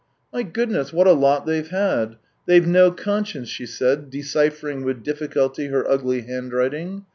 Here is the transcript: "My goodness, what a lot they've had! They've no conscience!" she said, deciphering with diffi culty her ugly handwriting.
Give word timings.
"My 0.33 0.41
goodness, 0.41 0.91
what 0.91 1.05
a 1.05 1.11
lot 1.13 1.45
they've 1.45 1.67
had! 1.67 2.15
They've 2.47 2.65
no 2.65 2.89
conscience!" 2.89 3.49
she 3.49 3.67
said, 3.67 4.09
deciphering 4.09 4.83
with 4.83 5.03
diffi 5.03 5.31
culty 5.31 5.69
her 5.69 5.87
ugly 5.87 6.21
handwriting. 6.21 7.05